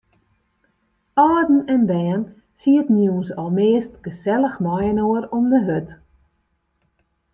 [1.15, 2.23] Alden en bern
[2.63, 5.89] sieten jûns almeast gesellich mei-inoar om de hurd.